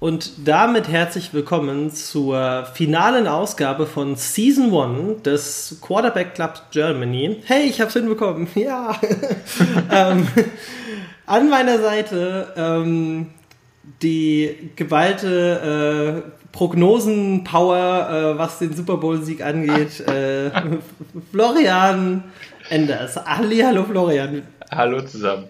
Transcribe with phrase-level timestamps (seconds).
[0.00, 7.42] und damit herzlich willkommen zur finalen Ausgabe von Season 1 des Quarterback Club Germany.
[7.44, 8.48] Hey, ich hab's hinbekommen.
[8.54, 8.98] Ja.
[9.92, 10.26] ähm,
[11.26, 13.28] an meiner Seite ähm,
[14.02, 20.00] die geballte äh, Prognosen-Power, äh, was den Super Bowl-Sieg angeht.
[20.10, 20.50] Äh,
[21.30, 22.24] Florian
[22.70, 23.16] Enders.
[23.24, 24.42] Hallo Florian.
[24.70, 25.48] Hallo zusammen.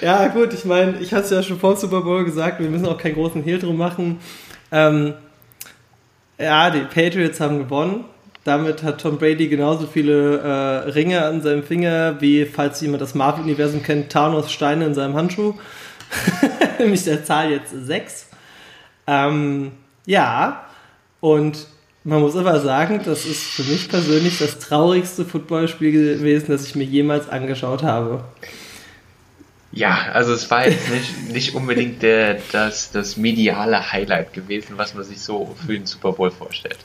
[0.00, 2.86] Ja, gut, ich meine, ich hatte es ja schon vor Super Bowl gesagt, wir müssen
[2.86, 4.18] auch keinen großen Hehl drum machen.
[4.72, 5.14] Ähm,
[6.38, 8.04] ja, die Patriots haben gewonnen.
[8.44, 13.14] Damit hat Tom Brady genauso viele äh, Ringe an seinem Finger, wie, falls jemand das
[13.14, 15.54] Marvel-Universum kennt, Thanos Steine in seinem Handschuh.
[16.78, 18.28] Nämlich der Zahl jetzt 6.
[19.06, 19.72] Ähm,
[20.04, 20.66] ja,
[21.20, 21.66] und
[22.04, 26.74] man muss aber sagen, das ist für mich persönlich das traurigste Footballspiel gewesen, das ich
[26.74, 28.24] mir jemals angeschaut habe.
[29.74, 34.94] Ja, also es war jetzt nicht, nicht unbedingt der, das, das mediale Highlight gewesen, was
[34.94, 36.78] man sich so für den Super Bowl vorstellt.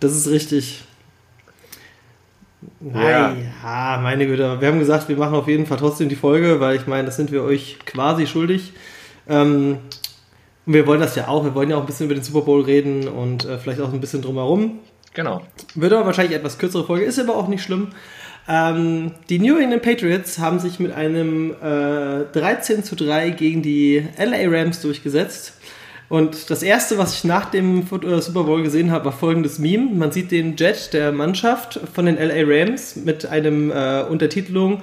[0.00, 0.84] Das ist richtig.
[2.80, 3.34] Ja.
[3.62, 4.60] ja, meine Güte.
[4.60, 7.16] Wir haben gesagt, wir machen auf jeden Fall trotzdem die Folge, weil ich meine, das
[7.16, 8.72] sind wir euch quasi schuldig.
[9.26, 9.78] Ähm,
[10.66, 11.44] und wir wollen das ja auch.
[11.44, 13.92] Wir wollen ja auch ein bisschen über den Super Bowl reden und äh, vielleicht auch
[13.92, 14.80] ein bisschen drumherum.
[15.14, 15.42] Genau.
[15.74, 17.88] Wird aber wahrscheinlich etwas kürzere Folge, ist aber auch nicht schlimm.
[18.46, 24.06] Ähm, die New England Patriots haben sich mit einem äh, 13 zu 3 gegen die
[24.18, 25.54] LA Rams durchgesetzt.
[26.10, 29.90] Und das erste, was ich nach dem äh, Super Bowl gesehen habe, war folgendes Meme.
[29.94, 34.82] Man sieht den Jet der Mannschaft von den LA Rams mit einem äh, Untertitelung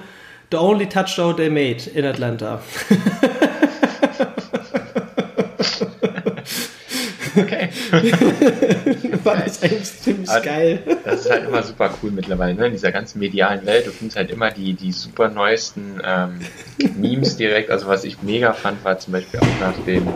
[0.50, 2.60] The Only Touchdown They Made in Atlanta.
[7.36, 7.68] Okay.
[9.24, 10.82] Fand ich eigentlich ziemlich also, geil.
[11.04, 12.66] Das ist halt immer super cool mittlerweile, ne?
[12.66, 13.86] in dieser ganzen medialen Welt.
[13.86, 16.40] Du findest halt immer die, die super neuesten ähm,
[16.96, 17.70] Memes direkt.
[17.70, 20.06] Also was ich mega fand, war zum Beispiel auch nach dem,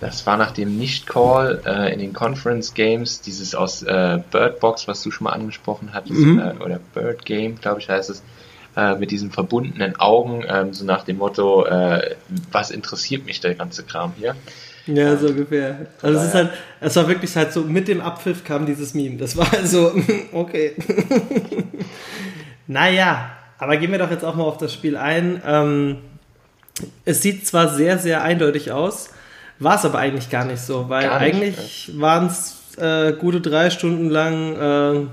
[0.00, 4.88] das war nach dem Nicht-Call äh, in den Conference Games, dieses aus äh, Bird Box,
[4.88, 6.38] was du schon mal angesprochen hattest, mhm.
[6.38, 8.22] äh, oder Bird Game, glaube ich heißt es,
[8.76, 12.16] äh, mit diesen verbundenen Augen, ähm, so nach dem Motto, äh,
[12.50, 14.34] was interessiert mich der ganze Kram hier?
[14.86, 15.86] Ja, so ungefähr.
[16.00, 16.50] Also es ist halt,
[16.80, 19.16] es war wirklich halt so, mit dem Abpfiff kam dieses Meme.
[19.16, 19.92] Das war also,
[20.32, 20.74] okay.
[22.66, 25.40] naja, aber gehen wir doch jetzt auch mal auf das Spiel ein.
[25.46, 25.98] Ähm,
[27.04, 29.10] es sieht zwar sehr, sehr eindeutig aus,
[29.58, 33.70] war es aber eigentlich gar nicht so, weil nicht, eigentlich waren es äh, gute drei
[33.70, 35.06] Stunden lang äh,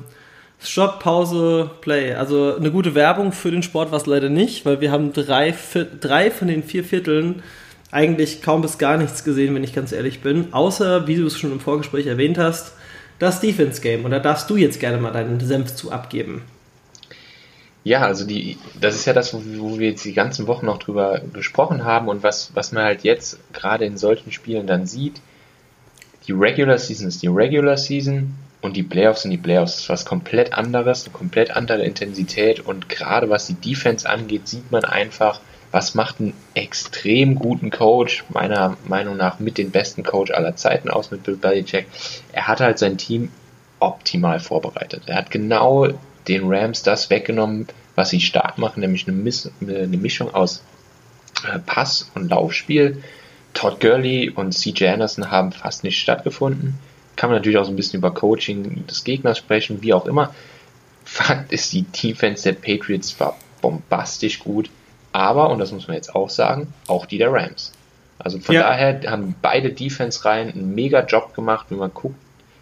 [0.61, 2.15] Stopp, Pause, Play.
[2.15, 5.53] Also eine gute Werbung für den Sport war es leider nicht, weil wir haben drei,
[6.01, 7.43] drei von den vier Vierteln
[7.91, 10.53] eigentlich kaum bis gar nichts gesehen, wenn ich ganz ehrlich bin.
[10.53, 12.73] Außer, wie du es schon im Vorgespräch erwähnt hast,
[13.17, 14.05] das Defense-Game.
[14.05, 16.43] Und da darfst du jetzt gerne mal deinen Senf zu abgeben.
[17.83, 20.79] Ja, also die, das ist ja das, wo, wo, wir jetzt die ganzen Wochen noch
[20.79, 25.21] drüber gesprochen haben und was, was man halt jetzt gerade in solchen Spielen dann sieht.
[26.27, 29.73] Die Regular Season ist die Regular Season und die Playoffs sind die Playoffs.
[29.73, 34.47] Das ist was komplett anderes, eine komplett andere Intensität und gerade was die Defense angeht,
[34.47, 35.39] sieht man einfach,
[35.71, 40.89] was macht einen extrem guten Coach, meiner Meinung nach mit den besten Coach aller Zeiten
[40.89, 41.85] aus, mit Bill Belichick?
[42.31, 43.29] Er hat halt sein Team
[43.79, 45.03] optimal vorbereitet.
[45.05, 45.87] Er hat genau
[46.27, 50.63] den Rams das weggenommen, was sie stark machen, nämlich eine, Miss eine Mischung aus
[51.47, 53.03] äh, Pass- und Laufspiel.
[53.53, 56.79] Todd Gurley und CJ Anderson haben fast nicht stattgefunden.
[57.15, 60.33] Kann man natürlich auch so ein bisschen über Coaching des Gegners sprechen, wie auch immer.
[61.03, 64.69] Fakt ist, die Defense der Patriots war bombastisch gut
[65.11, 67.71] aber, und das muss man jetzt auch sagen, auch die der Rams.
[68.19, 68.61] Also von ja.
[68.61, 72.15] daher haben beide Defense-Reihen einen mega Job gemacht, wenn man guckt,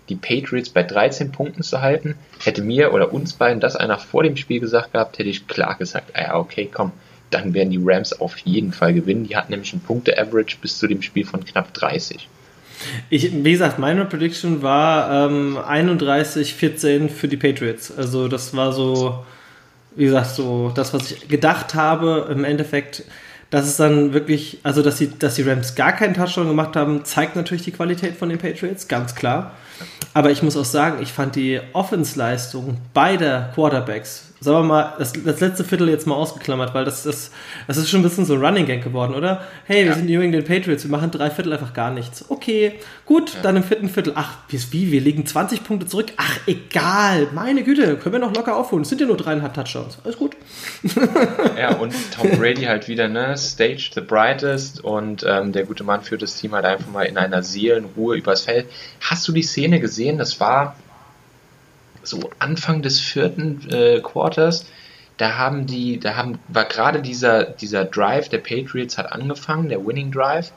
[0.09, 2.15] die Patriots bei 13 Punkten zu halten.
[2.43, 5.75] Hätte mir oder uns beiden das einer vor dem Spiel gesagt gehabt, hätte ich klar
[5.75, 6.91] gesagt, ah ja, okay, komm,
[7.29, 9.25] dann werden die Rams auf jeden Fall gewinnen.
[9.27, 12.29] Die hatten nämlich einen Punkte-Average bis zu dem Spiel von knapp 30.
[13.09, 17.91] Ich, wie gesagt, meine Prediction war ähm, 31-14 für die Patriots.
[17.95, 19.25] Also das war so
[19.97, 23.03] wie gesagt, so das, was ich gedacht habe, im Endeffekt,
[23.49, 27.03] dass es dann wirklich, also dass die, dass die Rams gar keinen Touchdown gemacht haben,
[27.03, 29.53] zeigt natürlich die Qualität von den Patriots, ganz klar.
[30.13, 35.13] Aber ich muss auch sagen, ich fand die Offensleistung beider Quarterbacks sagen wir mal, das,
[35.13, 37.31] das, letzte Viertel jetzt mal ausgeklammert, weil das, das,
[37.67, 39.41] das ist schon ein bisschen so ein Running Gang geworden, oder?
[39.65, 39.93] Hey, wir ja.
[39.95, 42.25] sind New England Patriots, wir machen drei Viertel einfach gar nichts.
[42.29, 42.73] Okay,
[43.05, 43.41] gut, ja.
[43.41, 46.07] dann im vierten Viertel, ach, wie, wir liegen 20 Punkte zurück.
[46.17, 48.83] Ach, egal, meine Güte, können wir noch locker aufholen.
[48.83, 49.97] Es sind ja nur dreieinhalb Touchdowns.
[50.03, 50.35] Alles gut.
[51.57, 56.01] Ja, und Tom Brady halt wieder, ne, Stage the brightest und ähm, der gute Mann
[56.01, 58.67] führt das Team halt einfach mal in einer Seelenruhe übers Feld.
[59.01, 60.17] Hast du die Szene gesehen?
[60.17, 60.75] Das war
[62.07, 64.65] so Anfang des vierten äh, Quarters,
[65.17, 69.85] da haben die, da haben, war gerade dieser, dieser Drive der Patriots hat angefangen, der
[69.85, 70.51] Winning Drive.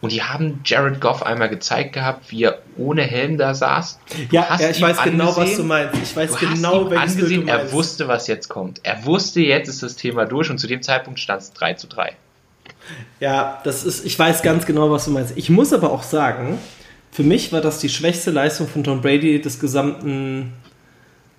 [0.00, 3.98] Und die haben Jared Goff einmal gezeigt gehabt, wie er ohne Helm da saß.
[4.08, 6.00] Du ja, ja, ich weiß genau, was du meinst.
[6.00, 7.64] Ich weiß genau, welches angesehen, du meinst.
[7.64, 8.80] Er wusste, was jetzt kommt.
[8.84, 11.88] Er wusste, jetzt ist das Thema durch und zu dem Zeitpunkt stand es 3 zu
[11.88, 12.14] 3.
[13.18, 15.36] Ja, das ist, ich weiß ganz genau, was du meinst.
[15.36, 16.58] Ich muss aber auch sagen,
[17.10, 20.52] für mich war das die schwächste Leistung von Tom Brady des gesamten,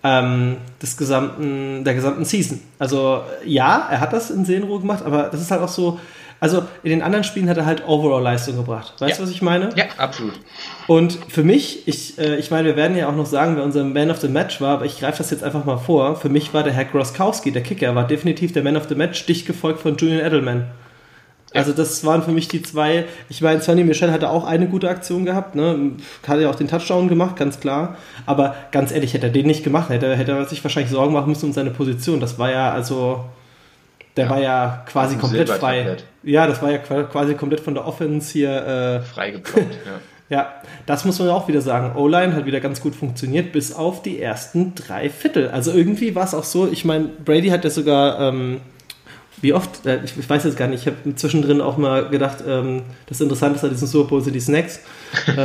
[0.03, 2.61] ähm, des gesamten, der gesamten Season.
[2.77, 5.99] Also ja, er hat das in Seelenruhe gemacht, aber das ist halt auch so,
[6.39, 8.93] also in den anderen Spielen hat er halt Overall-Leistung gebracht.
[8.99, 9.27] Weißt du, ja.
[9.27, 9.69] was ich meine?
[9.75, 10.39] Ja, absolut.
[10.87, 13.83] Und für mich, ich, äh, ich meine, wir werden ja auch noch sagen, wer unser
[13.83, 16.15] Man of the Match war, aber ich greife das jetzt einfach mal vor.
[16.15, 19.25] Für mich war der Herr Groskowski, der Kicker, war definitiv der Man of the Match,
[19.25, 20.67] dicht gefolgt von Julian Edelman.
[21.53, 23.05] Also das waren für mich die zwei.
[23.27, 25.91] Ich meine, Sonny Michel hatte auch eine gute Aktion gehabt, ne?
[26.27, 27.97] Hat ja auch den Touchdown gemacht, ganz klar.
[28.25, 31.29] Aber ganz ehrlich, hätte er den nicht gemacht, hätte, hätte er sich wahrscheinlich Sorgen machen
[31.29, 32.19] müssen um seine Position.
[32.19, 33.25] Das war ja also,
[34.15, 34.29] der ja.
[34.29, 35.97] war ja quasi komplett frei.
[36.21, 39.73] Ja, das war ja quasi komplett von der Offense hier äh, freigeblockt.
[39.85, 39.99] Ja.
[40.37, 40.53] ja,
[40.85, 41.95] das muss man auch wieder sagen.
[41.95, 45.49] O-Line hat wieder ganz gut funktioniert, bis auf die ersten drei Viertel.
[45.49, 46.69] Also irgendwie war es auch so.
[46.71, 48.61] Ich meine, Brady hat ja sogar ähm,
[49.41, 52.43] wie oft, äh, ich, ich, weiß jetzt gar nicht, ich habe zwischendrin auch mal gedacht,
[52.47, 54.81] ähm, das Interessante an diesem Super Bowl sind die Snacks.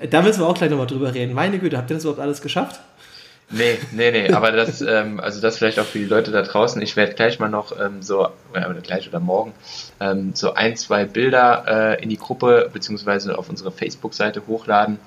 [0.00, 1.34] Äh, da müssen wir auch gleich nochmal drüber reden.
[1.34, 2.80] Meine Güte, habt ihr das überhaupt alles geschafft?
[3.50, 6.82] Nee, nee, nee, aber das, ähm, also das vielleicht auch für die Leute da draußen.
[6.82, 9.54] Ich werde gleich mal noch ähm, so, oder gleich oder morgen,
[10.00, 11.64] ähm, so ein, zwei Bilder
[11.98, 14.98] äh, in die Gruppe beziehungsweise auf unsere Facebook-Seite hochladen.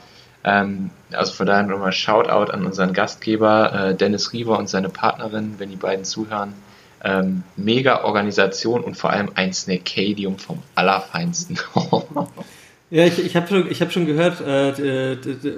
[0.44, 5.56] Ähm, also von daher nochmal Shoutout an unseren Gastgeber äh, Dennis Rieber und seine Partnerin,
[5.60, 6.54] wenn die beiden zuhören.
[7.04, 11.58] Ähm, mega Organisation und vor allem ein Snakadium vom Allerfeinsten.
[12.92, 15.16] ja, ich, ich habe schon, hab schon gehört, äh,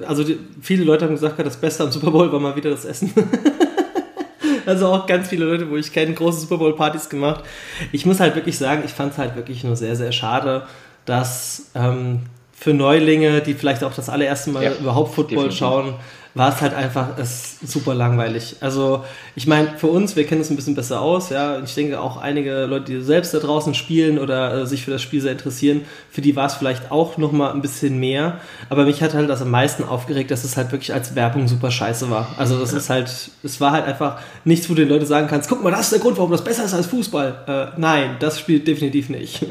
[0.07, 2.85] also die, viele Leute haben gesagt, das Beste am Super Bowl war mal wieder das
[2.85, 3.11] Essen.
[4.65, 7.43] also auch ganz viele Leute, wo ich kenne, große Super Bowl-Partys gemacht.
[7.91, 10.65] Ich muss halt wirklich sagen, ich fand es halt wirklich nur sehr, sehr schade,
[11.05, 12.21] dass ähm,
[12.53, 15.59] für Neulinge, die vielleicht auch das allererste Mal ja, überhaupt Football definitiv.
[15.59, 15.93] schauen,
[16.35, 18.55] war es halt einfach ist super langweilig.
[18.59, 19.03] Also
[19.35, 21.59] ich meine, für uns, wir kennen es ein bisschen besser aus, ja.
[21.59, 25.01] Ich denke auch einige Leute, die selbst da draußen spielen oder äh, sich für das
[25.03, 28.39] Spiel sehr interessieren, für die war es vielleicht auch noch mal ein bisschen mehr.
[28.69, 31.69] Aber mich hat halt das am meisten aufgeregt, dass es halt wirklich als Werbung super
[31.69, 32.33] scheiße war.
[32.37, 33.11] Also das ist halt,
[33.43, 35.91] es war halt einfach nichts, wo du den Leuten sagen kannst, guck mal, das ist
[35.91, 37.35] der Grund, warum das besser ist als Fußball.
[37.75, 39.45] Äh, nein, das spielt definitiv nicht.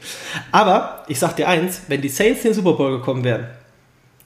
[0.52, 3.46] Aber ich sag dir eins, wenn die Saints in den Super Bowl gekommen wären,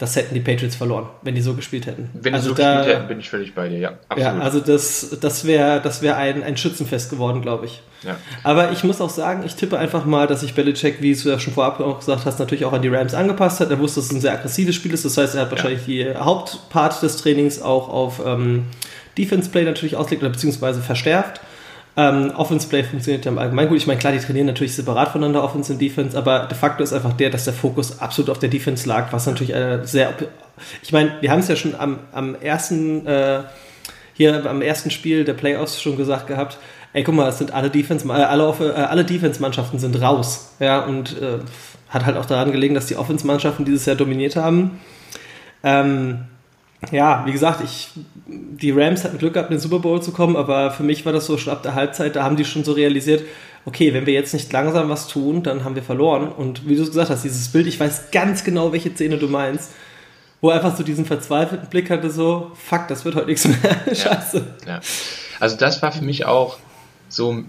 [0.02, 2.10] das hätten die Patriots verloren, wenn die so gespielt hätten.
[2.12, 3.88] Wenn also die so da, gespielt hätten, bin ich völlig bei dir, ja.
[4.08, 4.18] Absolut.
[4.18, 7.82] Ja, also das, das wäre das wär ein, ein Schützenfest geworden, glaube ich.
[8.02, 8.16] Ja.
[8.42, 11.38] Aber ich muss auch sagen, ich tippe einfach mal, dass sich Belichick, wie du ja
[11.38, 13.70] schon vorab auch gesagt hast, natürlich auch an die Rams angepasst hat.
[13.70, 15.04] Er wusste, dass es ein sehr aggressives Spiel ist.
[15.04, 16.14] Das heißt, er hat wahrscheinlich ja.
[16.14, 18.64] die Hauptpart des Trainings auch auf ähm,
[19.16, 21.40] Defense Play natürlich auslegt oder beziehungsweise verstärkt.
[21.94, 23.76] Ähm, Offense Play funktioniert ja im Allgemeinen gut.
[23.76, 26.92] Ich meine, klar, die trainieren natürlich separat voneinander, Offense und Defense, aber de facto ist
[26.92, 30.14] einfach der, dass der Fokus absolut auf der Defense lag, was natürlich sehr.
[30.82, 33.40] Ich meine, wir haben es ja schon am, am ersten, äh,
[34.14, 36.58] hier am ersten Spiel der Playoffs schon gesagt gehabt.
[36.94, 40.54] Ey, guck mal, es sind alle Defense, äh, alle, äh, alle Defense-Mannschaften sind raus.
[40.60, 41.38] Ja, und äh,
[41.88, 44.80] hat halt auch daran gelegen, dass die Offense-Mannschaften dieses Jahr dominiert haben.
[45.62, 46.24] Ähm,
[46.90, 47.90] ja, wie gesagt, ich,
[48.26, 51.12] die Rams hatten Glück gehabt, in den Super Bowl zu kommen, aber für mich war
[51.12, 53.22] das so schon ab der Halbzeit, da haben die schon so realisiert,
[53.64, 56.28] okay, wenn wir jetzt nicht langsam was tun, dann haben wir verloren.
[56.30, 59.28] Und wie du es gesagt hast, dieses Bild, ich weiß ganz genau, welche Szene du
[59.28, 59.70] meinst,
[60.40, 63.56] wo er einfach so diesen verzweifelten Blick hatte, so, fuck, das wird heute nichts mehr.
[63.94, 64.44] Scheiße.
[64.66, 64.80] Ja, ja.
[65.38, 66.58] Also das war für mich auch
[67.08, 67.44] so,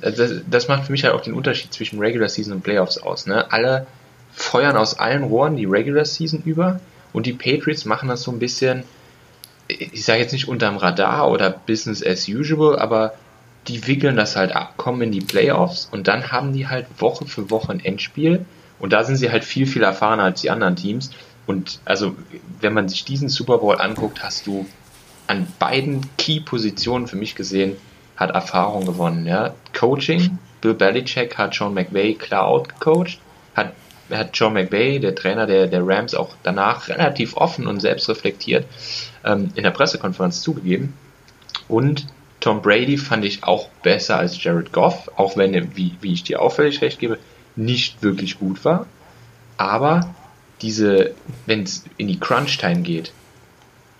[0.00, 2.96] äh, das, das macht für mich halt auch den Unterschied zwischen Regular Season und Playoffs
[2.98, 3.26] aus.
[3.26, 3.50] Ne?
[3.52, 3.86] Alle
[4.32, 6.80] feuern aus allen Rohren die Regular Season über
[7.18, 8.84] und die Patriots machen das so ein bisschen,
[9.66, 13.14] ich sage jetzt nicht unterm Radar oder Business as usual, aber
[13.66, 17.26] die wickeln das halt ab, kommen in die Playoffs und dann haben die halt Woche
[17.26, 18.44] für Woche ein Endspiel
[18.78, 21.10] und da sind sie halt viel, viel erfahrener als die anderen Teams.
[21.44, 22.14] Und also,
[22.60, 24.64] wenn man sich diesen Super Bowl anguckt, hast du
[25.26, 27.76] an beiden Key-Positionen für mich gesehen,
[28.16, 29.26] hat Erfahrung gewonnen.
[29.26, 29.54] Ja?
[29.76, 33.18] Coaching, Bill Belichick hat Sean McVay klar outgecoacht,
[33.56, 33.72] hat
[34.10, 38.66] hat Joe McVay, der Trainer der, der Rams, auch danach relativ offen und selbstreflektiert
[39.24, 40.94] ähm, in der Pressekonferenz zugegeben.
[41.68, 42.06] Und
[42.40, 46.22] Tom Brady fand ich auch besser als Jared Goff, auch wenn er, wie, wie ich
[46.22, 47.18] dir auffällig recht gebe,
[47.56, 48.86] nicht wirklich gut war.
[49.56, 50.14] Aber
[50.62, 51.14] diese,
[51.46, 53.12] wenn es in die Crunch-Time geht,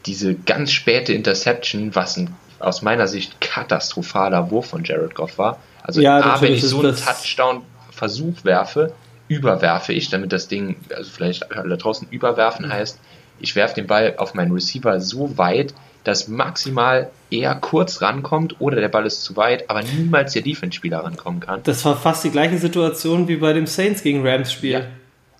[0.06, 5.58] diese ganz späte Interception, was ein aus meiner Sicht katastrophaler Wurf von Jared Goff war.
[5.82, 8.92] Also ja, A, wenn ich so einen Touchdown-Versuch werfe,
[9.28, 12.98] überwerfe ich, damit das Ding, also vielleicht da draußen überwerfen heißt,
[13.40, 18.80] ich werfe den Ball auf meinen Receiver so weit, dass maximal eher kurz rankommt oder
[18.80, 21.60] der Ball ist zu weit, aber niemals der Defense-Spieler rankommen kann.
[21.64, 24.70] Das war fast die gleiche Situation wie bei dem Saints gegen Rams-Spiel.
[24.70, 24.82] Ja,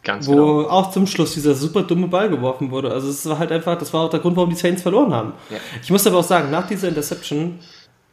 [0.04, 0.68] ganz wo genau.
[0.68, 2.92] auch zum Schluss dieser super dumme Ball geworfen wurde.
[2.92, 5.32] Also es war halt einfach, das war auch der Grund, warum die Saints verloren haben.
[5.50, 5.56] Ja.
[5.82, 7.58] Ich muss aber auch sagen, nach dieser Interception,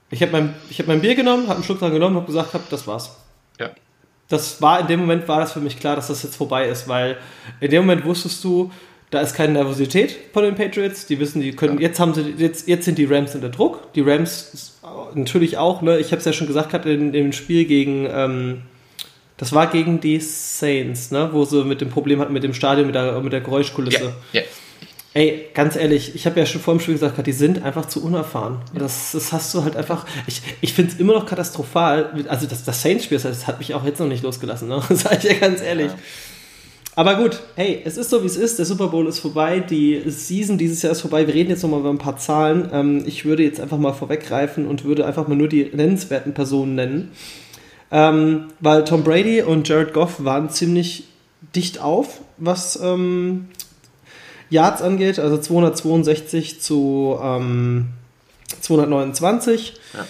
[0.10, 2.54] ich habe mein, ich hab mein Bier genommen, habe einen Schluck dran genommen, habe gesagt,
[2.54, 3.18] hab, das war's.
[3.60, 3.70] Ja.
[4.28, 6.88] Das war, in dem Moment war das für mich klar, dass das jetzt vorbei ist,
[6.88, 7.18] weil
[7.60, 8.72] in dem Moment wusstest du,
[9.12, 11.06] da ist keine Nervosität von den Patriots.
[11.06, 13.94] Die wissen, die können, jetzt haben sie, jetzt, jetzt sind die Rams unter Druck.
[13.94, 14.74] Die Rams
[15.14, 16.00] natürlich auch, ne?
[16.00, 18.62] Ich habe es ja schon gesagt gehabt in dem Spiel gegen, ähm,
[19.38, 21.30] das war gegen die Saints, ne?
[21.32, 24.16] Wo sie mit dem Problem hatten mit dem Stadion, mit der, mit der Geräuschkulisse.
[24.32, 24.46] Ja, ja.
[25.16, 28.04] Ey, ganz ehrlich, ich habe ja schon vor dem Spiel gesagt, die sind einfach zu
[28.04, 28.58] unerfahren.
[28.78, 30.06] Das, das hast du halt einfach.
[30.28, 32.26] Ich, ich finde es immer noch katastrophal.
[32.28, 34.82] Also das, das Saints-Spiel, das hat mich auch jetzt noch nicht losgelassen, ne?
[34.90, 35.88] Sag ich ja ganz ehrlich.
[35.88, 35.98] Ja.
[36.98, 38.60] Aber gut, hey, es ist so wie es ist.
[38.60, 39.62] Der Super Bowl ist vorbei.
[39.62, 41.26] Die Season dieses Jahr ist vorbei.
[41.26, 42.70] Wir reden jetzt nochmal über ein paar Zahlen.
[42.74, 46.76] Ähm, ich würde jetzt einfach mal vorweggreifen und würde einfach mal nur die nennenswerten Personen
[46.76, 47.12] nennen.
[47.90, 51.06] Ähm, weil Tom Brady und Jared Goff waren ziemlich
[51.56, 53.48] dicht auf, was ähm,
[54.50, 55.20] Yards angeht.
[55.20, 57.88] Also 262 zu ähm,
[58.62, 59.74] 229.
[59.94, 60.06] Ja.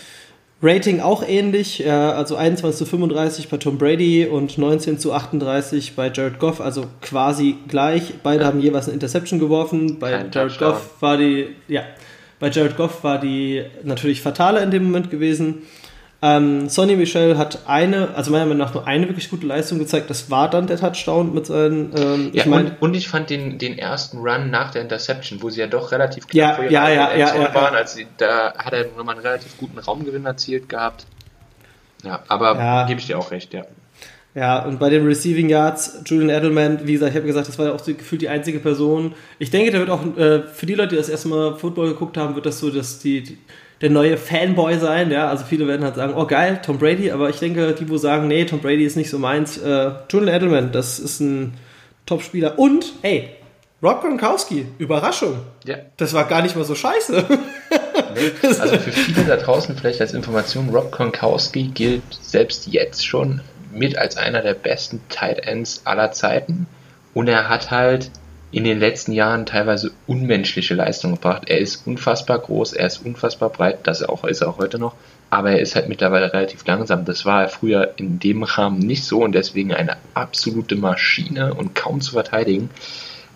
[0.63, 5.95] Rating auch ähnlich, ja, also 21 zu 35 bei Tom Brady und 19 zu 38
[5.95, 8.13] bei Jared Goff, also quasi gleich.
[8.23, 8.47] Beide Ja.
[8.47, 9.99] haben jeweils eine Interception geworfen.
[9.99, 10.71] Bei Kein Jared Touchdown.
[10.71, 11.83] Goff war die, ja,
[12.39, 15.63] bei Jared Goff war die natürlich fataler in dem Moment gewesen.
[16.25, 20.09] Ähm, Sonny Michel hat eine, also meiner Meinung nach nur eine wirklich gute Leistung gezeigt.
[20.09, 21.91] Das war dann der Touchdown mit seinen.
[21.95, 25.43] Ähm, Ja, ich meine, und, und ich fand den, den ersten Run nach der Interception,
[25.43, 27.79] wo sie ja doch relativ Ja, vor ihrer ja, ja, ja, Endzone ja, waren, ja.
[27.79, 31.05] als sie, da hat er nochmal einen relativ guten Raumgewinn erzielt gehabt.
[32.03, 32.87] Ja, aber Ja.
[32.87, 33.63] gebe ich dir auch recht, ja.
[34.33, 37.67] Ja, und bei den Receiving Yards, Julian Edelman, wie gesagt, ich habe gesagt, das war
[37.67, 39.13] ja auch so gefühlt die einzige Person.
[39.39, 42.17] Ich denke, da wird auch, äh, für die Leute, die das erste Mal Football geguckt
[42.17, 43.37] haben, wird das so dass die, die,
[43.81, 45.11] der neue Fanboy sein.
[45.11, 47.97] Ja, also viele werden halt sagen, oh geil, Tom Brady, aber ich denke, die, wo
[47.97, 51.53] sagen, nee, Tom Brady ist nicht so meins, äh, Julian Edelman, das ist ein
[52.05, 52.57] Top-Spieler.
[52.59, 53.29] Und, hey,
[53.83, 55.39] Rob Gronkowski, Überraschung.
[55.65, 55.75] ja.
[55.97, 57.25] Das war gar nicht mal so scheiße.
[58.41, 63.41] Also für viele da draußen vielleicht als Information, Rob Gronkowski gilt selbst jetzt schon
[63.73, 66.65] mit als einer der besten Tight Ends aller Zeiten
[67.13, 68.11] und er hat halt
[68.51, 71.43] in den letzten Jahren teilweise unmenschliche Leistungen gebracht.
[71.47, 74.95] Er ist unfassbar groß, er ist unfassbar breit, das auch, ist er auch heute noch,
[75.29, 77.05] aber er ist halt mittlerweile relativ langsam.
[77.05, 81.75] Das war er früher in dem Rahmen nicht so und deswegen eine absolute Maschine und
[81.75, 82.69] kaum zu verteidigen.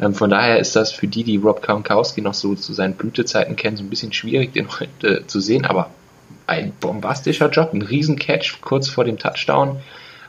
[0.01, 3.55] Ähm, von daher ist das für die, die Rob Gronkowski noch so zu seinen Blütezeiten
[3.55, 5.89] kennen, so ein bisschen schwierig, den heute zu sehen, aber
[6.47, 9.81] ein bombastischer Job, ein Riesen-Catch kurz vor dem Touchdown.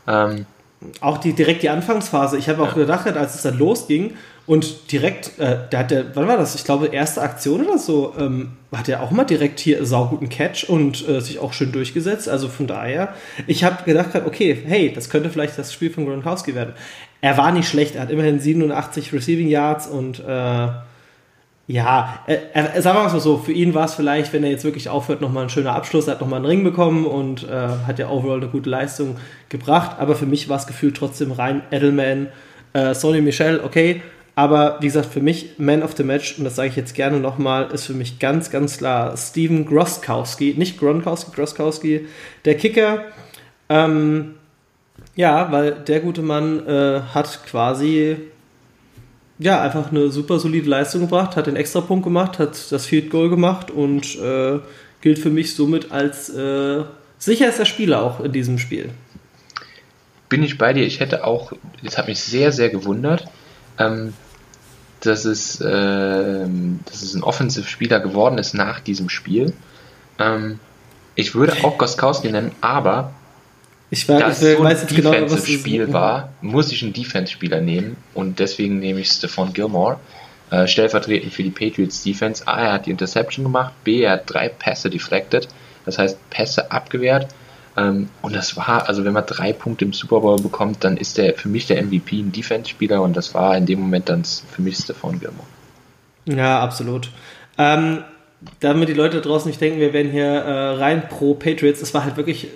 [0.09, 0.47] Ähm,
[1.01, 2.39] auch die direkt die Anfangsphase.
[2.39, 2.83] Ich habe auch Ja.
[2.83, 4.15] gedacht, als es dann losging
[4.47, 6.55] und direkt, äh, der hat der, wann war das?
[6.55, 10.65] Ich glaube, erste Aktion oder so, ähm, hat er auch mal direkt hier sauguten Catch
[10.65, 12.29] und äh, sich auch schön durchgesetzt.
[12.29, 13.15] Also von daher,
[13.47, 16.75] ich habe gedacht, okay, hey, das könnte vielleicht das Spiel von Gronkowski werden.
[17.21, 20.69] Er war nicht schlecht, er hat immerhin 87 Receiving Yards und äh,
[21.67, 24.65] ja, äh, äh, sagen wir mal so, für ihn war es vielleicht, wenn er jetzt
[24.65, 28.01] wirklich aufhört, nochmal ein schöner Abschluss, er hat nochmal einen Ring bekommen und äh, hat
[28.01, 29.19] ja overall eine gute Leistung
[29.49, 32.29] gebracht, aber für mich war es gefühlt trotzdem rein Edelman,
[32.93, 34.01] Sonny Michel, okay,
[34.41, 37.21] aber wie gesagt, für mich Man of the Match, und das sage ich jetzt gerne
[37.21, 42.07] nochmal, ist für mich ganz, ganz klar Steven Groskowski, nicht Gronkowski, Groskowski,
[42.47, 43.05] der Kicker,
[43.69, 44.37] ähm,
[45.15, 48.17] ja, weil der gute Mann äh, hat quasi
[49.39, 53.29] ja, einfach eine super solide Leistung gebracht, hat den Extrapunkt gemacht, hat das Field Goal
[53.29, 54.59] gemacht und äh,
[55.03, 56.85] gilt für mich somit als äh,
[57.19, 58.89] sicherster Spieler auch in diesem Spiel.
[60.31, 60.87] bin ich bei dir.
[60.87, 61.53] Ich hätte auch,
[61.85, 63.29] das hat mich sehr, sehr gewundert,
[63.79, 64.15] ähm,
[65.00, 69.52] dass, es, ähm, dass es ein Offensive-Spieler geworden ist nach diesem Spiel.
[70.19, 70.61] Ähm,
[71.14, 73.12] ich würde auch Goskowski nennen, aber
[73.90, 77.61] Ich, weiß, da ich es so ein jetzt genau, Defensive-Spiel war, muss ich einen Defense-Spieler
[77.61, 79.99] nehmen und deswegen nehme ich Stephon Gilmore,
[80.50, 82.47] äh, stellvertretend für die Patriots Defense.
[82.47, 85.49] A, er hat die Interception gemacht, B, er hat drei Pässe deflected,
[85.85, 87.26] das heißt Pässe abgewehrt.
[87.77, 91.19] Ähm, und das war, also wenn man drei Punkte im Super Bowl bekommt, dann ist
[91.19, 94.62] der für mich der MVP ein Defense-Spieler und das war in dem Moment dann für
[94.62, 95.47] mich Stephon Gilmore.
[96.27, 97.11] Ja, absolut.
[97.59, 98.05] Ähm,
[98.61, 102.05] damit die Leute draußen nicht denken, wir wären hier äh, rein pro Patriots, es war
[102.05, 102.49] halt wirklich,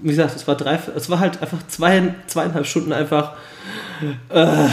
[0.00, 3.32] wie gesagt, es war drei, es war halt einfach zwei, zweieinhalb Stunden einfach.
[4.28, 4.68] Äh,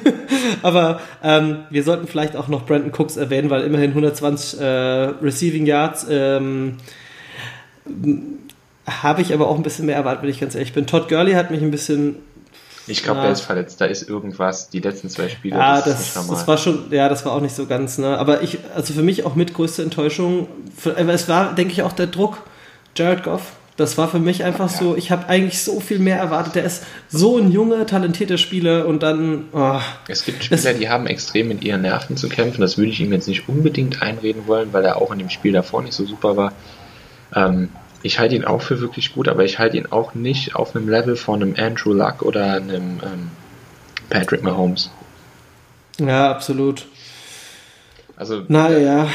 [0.62, 5.66] aber ähm, wir sollten vielleicht auch noch Brandon Cooks erwähnen, weil immerhin 120 äh, Receiving
[5.66, 6.06] Yards.
[6.10, 6.78] Ähm,
[8.86, 10.86] habe ich aber auch ein bisschen mehr erwartet, wenn ich ganz ehrlich bin.
[10.86, 12.16] Todd Gurley hat mich ein bisschen
[12.86, 13.80] Ich glaube, der ist verletzt.
[13.80, 14.68] Da ist irgendwas.
[14.68, 15.56] Die letzten zwei Spiele.
[15.56, 18.18] Ja, das, das, das, war schon, ja, das war auch nicht so ganz, ne?
[18.18, 20.48] Aber ich, also für mich auch mit größte Enttäuschung.
[20.84, 22.38] Es war, denke ich, auch der Druck.
[22.96, 24.78] Jared Goff, das war für mich einfach ja.
[24.78, 26.54] so, ich habe eigentlich so viel mehr erwartet.
[26.54, 29.46] Der ist so ein junger, talentierter Spieler und dann.
[29.52, 32.60] Oh, es gibt Spieler, die haben extrem mit ihren Nerven zu kämpfen.
[32.60, 35.52] Das würde ich ihm jetzt nicht unbedingt einreden wollen, weil er auch in dem Spiel
[35.52, 36.52] davor nicht so super war.
[37.34, 37.70] Ähm,
[38.04, 40.88] ich halte ihn auch für wirklich gut, aber ich halte ihn auch nicht auf einem
[40.90, 43.30] Level von einem Andrew Luck oder einem ähm,
[44.10, 44.90] Patrick Mahomes.
[45.98, 46.86] Ja, absolut.
[48.14, 49.08] Also, naja,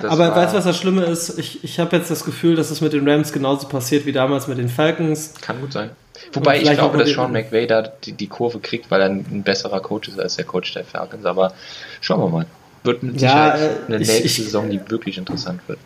[0.00, 1.38] aber weißt du, was das Schlimme ist?
[1.38, 4.46] Ich, ich habe jetzt das Gefühl, dass es mit den Rams genauso passiert wie damals
[4.46, 5.34] mit den Falcons.
[5.40, 5.90] Kann gut sein.
[6.32, 9.80] Wobei ich glaube, dass Sean McVay da die, die, Kurve kriegt, weil er ein besserer
[9.80, 11.26] Coach ist als der Coach der Falcons.
[11.26, 11.52] Aber
[12.00, 12.46] schauen wir mal.
[12.84, 15.80] Wird mit Sicherheit ja, eine nächste ich, Saison, die wirklich interessant wird.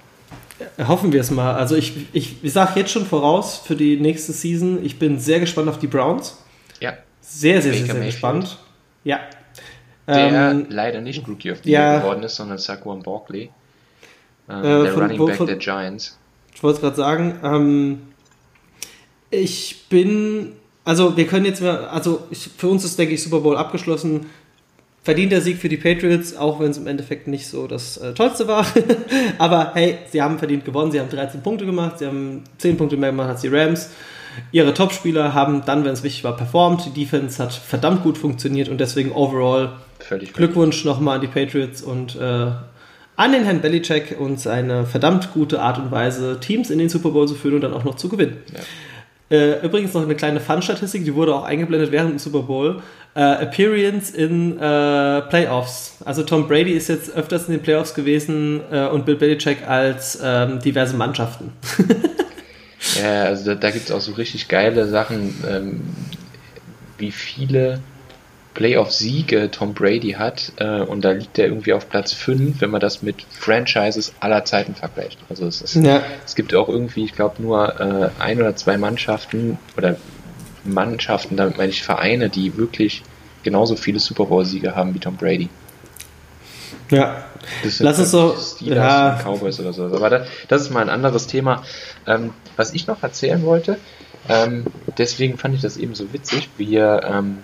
[0.86, 1.54] Hoffen wir es mal.
[1.54, 5.40] Also ich, ich, ich sage jetzt schon voraus für die nächste Season, ich bin sehr
[5.40, 6.38] gespannt auf die Browns.
[6.80, 6.94] Ja.
[7.20, 8.58] Sehr, sehr, sehr, sehr gespannt.
[9.04, 9.20] Ja,
[10.14, 13.50] der ähm, leider nicht Rookie of the ja, Year geworden ist, sondern Saquon Barkley,
[14.48, 16.18] äh, äh, der von, Running Back von, der Giants.
[16.54, 18.02] Ich wollte es gerade sagen, ähm,
[19.30, 20.52] ich bin,
[20.84, 24.26] also wir können jetzt mal, also ich, für uns ist, denke ich, Super Bowl abgeschlossen.
[25.02, 28.12] Verdient der Sieg für die Patriots, auch wenn es im Endeffekt nicht so das äh,
[28.12, 28.66] Tollste war.
[29.38, 32.98] Aber hey, sie haben verdient gewonnen, sie haben 13 Punkte gemacht, sie haben 10 Punkte
[32.98, 33.90] mehr gemacht als die Rams.
[34.52, 36.84] Ihre Topspieler haben dann, wenn es wichtig war, performt.
[36.86, 41.82] Die Defense hat verdammt gut funktioniert und deswegen overall Völlig Glückwunsch nochmal an die Patriots
[41.82, 42.50] und äh,
[43.16, 47.10] an den Herrn Belichick und seine verdammt gute Art und Weise, Teams in den Super
[47.10, 48.38] Bowl zu führen und dann auch noch zu gewinnen.
[48.52, 48.60] Ja.
[49.30, 52.82] Äh, übrigens noch eine kleine Fun-Statistik, die wurde auch eingeblendet während dem Super Bowl.
[53.14, 55.98] Äh, Appearance in äh, Playoffs.
[56.04, 60.18] Also Tom Brady ist jetzt öfters in den Playoffs gewesen äh, und Bill Belichick als
[60.22, 61.52] ähm, diverse Mannschaften.
[63.02, 65.80] ja, also da, da gibt es auch so richtig geile Sachen, ähm,
[66.98, 67.80] wie viele
[68.54, 72.80] Playoff-Siege Tom Brady hat äh, und da liegt er irgendwie auf Platz 5, wenn man
[72.80, 75.18] das mit Franchises aller Zeiten vergleicht.
[75.28, 76.02] Also es, ist, ja.
[76.26, 79.96] es gibt auch irgendwie, ich glaube, nur äh, ein oder zwei Mannschaften oder
[80.64, 83.02] Mannschaften, damit meine ich Vereine, die wirklich
[83.42, 85.48] genauso viele Super Bowl-Siege haben wie Tom Brady.
[86.90, 87.24] Ja.
[87.78, 88.36] Lass uns so.
[88.36, 89.20] Steelers ja.
[89.22, 89.84] Cowboys oder so.
[89.84, 91.62] Aber das, das, ist mal ein anderes Thema.
[92.06, 93.78] Ähm, was ich noch erzählen wollte,
[94.28, 94.66] ähm,
[94.98, 96.48] deswegen fand ich das eben so witzig.
[96.56, 97.38] Wir, ähm,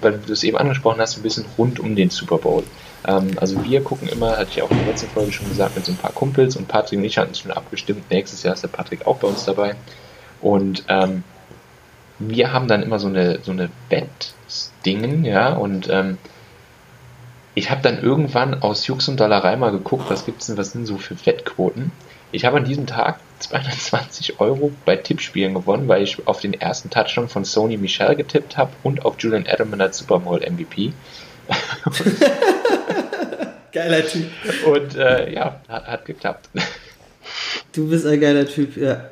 [0.00, 2.64] weil du es eben angesprochen hast, ein bisschen rund um den Super Bowl.
[3.06, 5.84] Ähm, also wir gucken immer, hatte ich auch in der letzten Folge schon gesagt, mit
[5.84, 8.62] so ein paar Kumpels und Patrick und ich hatten es schon abgestimmt, nächstes Jahr ist
[8.62, 9.76] der Patrick auch bei uns dabei.
[10.40, 11.24] Und ähm,
[12.18, 16.18] wir haben dann immer so eine, so eine Bettdingen, ja, und ähm,
[17.54, 20.86] ich habe dann irgendwann aus Jux und Dollerei mal geguckt, was gibt's denn, was sind
[20.86, 21.90] so für Wettquoten.
[22.32, 26.90] Ich habe an diesem Tag 220 Euro bei Tippspielen gewonnen, weil ich auf den ersten
[26.90, 30.92] Touchdown von Sony Michel getippt habe und auf Julian Edelman als Super Bowl MVP.
[33.72, 34.26] geiler Typ.
[34.66, 36.48] Und äh, ja, hat, hat geklappt.
[37.72, 39.10] Du bist ein geiler Typ, ja.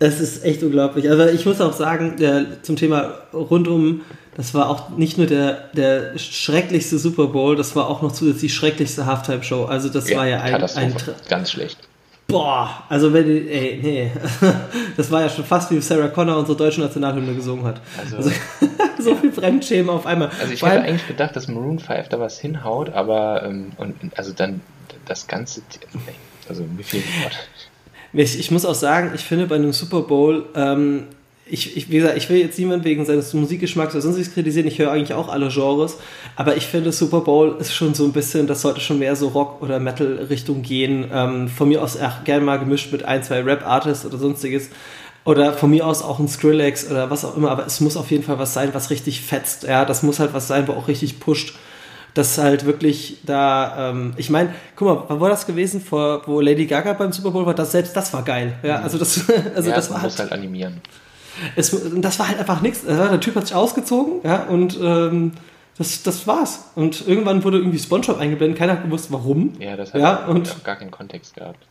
[0.00, 1.10] Es ist echt unglaublich.
[1.10, 4.02] Aber ich muss auch sagen, äh, zum Thema rundum,
[4.36, 8.50] das war auch nicht nur der, der schrecklichste Super Bowl, das war auch noch zusätzlich
[8.52, 9.66] die schrecklichste Halftime-Show.
[9.66, 10.94] Also das ja, war ja ein, ein
[11.28, 11.78] ganz schlecht.
[12.26, 14.10] Boah, also wenn die, ey, nee.
[14.96, 17.80] Das war ja schon fast wie Sarah Connor unsere deutsche Nationalhymne gesungen hat.
[17.98, 18.30] Also, also
[18.98, 20.30] so viel Fremdschämen auf einmal.
[20.40, 24.32] Also ich hätte eigentlich gedacht, dass Maroon 5 da was hinhaut, aber ähm, und also
[24.32, 24.62] dann
[25.04, 25.62] das ganze,
[26.48, 27.02] also wie viel
[28.14, 31.08] ich, ich muss auch sagen, ich finde bei einem Super Bowl ähm,
[31.46, 34.66] ich, ich, wie gesagt, ich will jetzt niemand wegen seines Musikgeschmacks oder sonst was kritisieren.
[34.66, 35.98] Ich höre eigentlich auch alle Genres.
[36.36, 39.28] Aber ich finde, Super Bowl ist schon so ein bisschen, das sollte schon mehr so
[39.28, 41.10] Rock- oder Metal-Richtung gehen.
[41.12, 44.70] Ähm, von mir aus auch gerne mal gemischt mit ein, zwei Rap-Artists oder sonstiges.
[45.24, 47.50] Oder von mir aus auch ein Skrillex oder was auch immer.
[47.50, 49.64] Aber es muss auf jeden Fall was sein, was richtig fetzt.
[49.64, 51.56] Ja, das muss halt was sein, wo auch richtig pusht.
[52.14, 56.40] Das halt wirklich da, ähm, ich meine, guck mal, wann war das gewesen, vor, wo
[56.40, 57.54] Lady Gaga beim Super Bowl war?
[57.54, 58.54] Das, selbst das war geil.
[58.62, 60.80] Ja, also das, also ja, das war halt, halt animieren.
[61.56, 62.84] Es, das war halt einfach nichts.
[62.84, 65.32] Der Typ hat sich ausgezogen, ja, und ähm,
[65.76, 66.70] das, das war's.
[66.74, 69.52] Und irgendwann wurde irgendwie Spongebob eingeblendet, keiner hat gewusst, warum.
[69.58, 71.66] Ja, das hat ja, und auch gar keinen Kontext gehabt.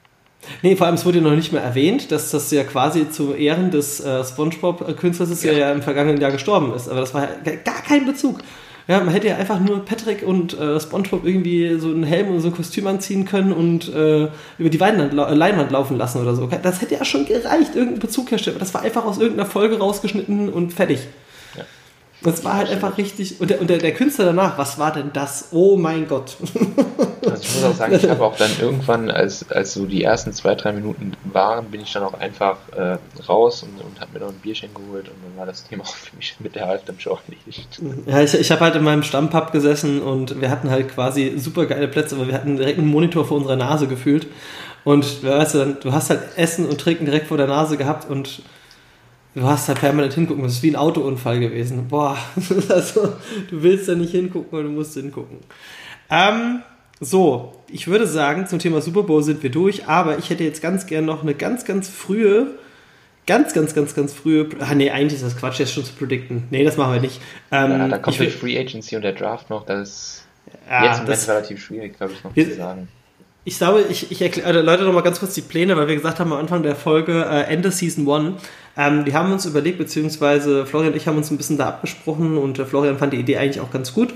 [0.62, 3.71] Nee, vor allem, es wurde noch nicht mehr erwähnt, dass das ja quasi zu Ehren
[3.71, 5.52] des äh, Spongebob-Künstlers ist, ja.
[5.52, 6.89] der ja im vergangenen Jahr gestorben ist.
[6.89, 8.39] Aber das war ja gar kein Bezug.
[8.88, 12.41] Ja, man hätte ja einfach nur Patrick und äh, SpongeBob irgendwie so einen Helm und
[12.41, 16.36] so ein Kostüm anziehen können und äh, über die Weinland, äh, Leinwand laufen lassen oder
[16.36, 16.50] so.
[16.62, 18.58] Das hätte ja schon gereicht, irgendeinen Bezug herstellen.
[18.60, 21.00] Das war einfach aus irgendeiner Folge rausgeschnitten und fertig.
[22.24, 23.40] Das war halt einfach richtig.
[23.42, 25.50] Und der, und der, der, Künstler danach, was war denn das?
[25.52, 26.38] Oh mein Gott.
[27.26, 30.34] Also ich muss auch sagen, ich habe auch dann irgendwann, als, als so die ersten
[30.34, 32.98] zwei, drei Minuten waren, bin ich dann auch einfach äh,
[33.30, 35.96] raus und, und habe mir noch ein Bierchen geholt und dann war das Thema auch
[35.96, 37.80] für mich mit der Halftime Show erledigt.
[38.06, 41.66] Ja, ich, ich habe halt in meinem Stammpub gesessen und wir hatten halt quasi super
[41.66, 44.28] geile Plätze, aber wir hatten direkt einen Monitor vor unserer Nase gefühlt.
[44.84, 48.42] Und weißt du, du hast halt Essen und Trinken direkt vor der Nase gehabt und
[49.36, 50.43] du hast halt permanent hingucken.
[50.43, 51.88] Das ist wie ein Autounfall gewesen.
[51.88, 52.17] Boah,
[52.69, 53.13] also
[53.50, 55.38] du willst da nicht hingucken und du musst hingucken.
[56.10, 56.62] Ähm,
[57.00, 60.62] so, ich würde sagen, zum Thema Super Bowl sind wir durch, aber ich hätte jetzt
[60.62, 62.56] ganz gern noch eine ganz, ganz frühe,
[63.26, 64.50] ganz, ganz, ganz, ganz frühe.
[64.60, 66.43] Ah, nee, eigentlich ist das Quatsch, jetzt schon zu predikten.
[66.50, 67.19] Nee, das machen wir nicht.
[67.52, 69.65] Ähm, ja, da kommt die Free Agency und der Draft noch.
[69.65, 70.28] Das ist
[70.69, 72.88] ja, jetzt im Moment relativ schwierig, glaube ich, noch wir, zu sagen.
[73.45, 76.19] Ich glaube, ich, ich erkläre Leute noch mal ganz kurz die Pläne, weil wir gesagt
[76.19, 78.41] haben am Anfang der Folge, äh, Ende Season 1.
[78.77, 82.38] Ähm, wir haben uns überlegt, beziehungsweise Florian und ich haben uns ein bisschen da abgesprochen
[82.38, 84.13] und äh, Florian fand die Idee eigentlich auch ganz gut,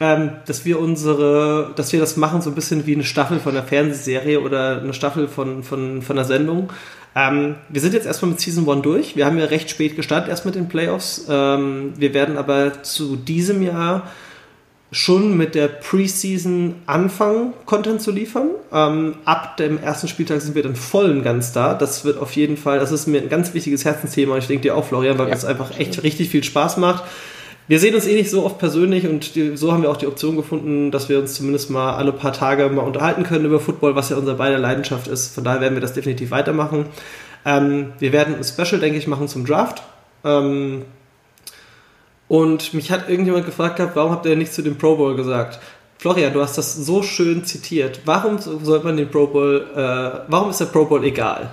[0.00, 3.54] ähm, dass wir unsere, dass wir das machen so ein bisschen wie eine Staffel von
[3.54, 6.72] einer Fernsehserie oder eine Staffel von, von, von einer Sendung.
[7.14, 9.16] Ähm, wir sind jetzt erstmal mit Season 1 durch.
[9.16, 11.26] Wir haben ja recht spät gestartet erst mit den Playoffs.
[11.28, 14.10] Ähm, wir werden aber zu diesem Jahr
[14.92, 18.50] schon mit der Preseason anfangen, Content zu liefern.
[18.72, 21.74] Ähm, ab dem ersten Spieltag sind wir dann voll und ganz da.
[21.74, 24.62] Das wird auf jeden Fall, das ist mir ein ganz wichtiges Herzensthema und ich denke
[24.62, 25.34] dir auch, Florian, weil ja.
[25.34, 27.04] es einfach echt richtig viel Spaß macht.
[27.68, 30.06] Wir sehen uns eh nicht so oft persönlich und die, so haben wir auch die
[30.06, 33.96] Option gefunden, dass wir uns zumindest mal alle paar Tage mal unterhalten können über Football,
[33.96, 35.34] was ja unsere beide Leidenschaft ist.
[35.34, 36.86] Von daher werden wir das definitiv weitermachen.
[37.44, 39.82] Ähm, wir werden ein Special, denke ich, machen zum Draft.
[40.24, 40.82] Ähm,
[42.28, 45.60] und mich hat irgendjemand gefragt gehabt, warum habt ihr nichts zu dem Pro Bowl gesagt?
[45.98, 48.00] Florian, du hast das so schön zitiert.
[48.04, 51.50] Warum sollte man den Pro Bowl, äh, warum ist der Pro Bowl egal?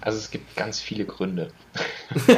[0.00, 1.48] Also es gibt ganz viele Gründe.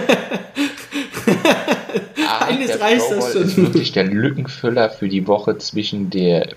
[2.41, 3.43] Eigentlich reicht das schon.
[3.43, 6.55] ist wirklich der Lückenfüller für die Woche zwischen der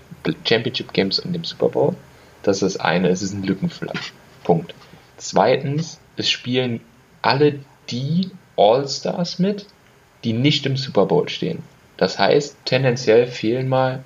[0.48, 1.96] Championship Games und dem Super Bowl.
[2.44, 3.94] Das ist eine, es ist ein Lückenfüller.
[4.44, 4.74] Punkt.
[5.18, 6.80] Zweitens, es spielen
[7.22, 9.66] alle die All-Stars mit,
[10.24, 11.64] die nicht im Super Bowl stehen.
[11.98, 14.04] Das heißt, tendenziell fehlen mal